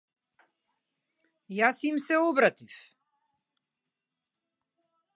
[1.59, 2.81] Јас им се обратив.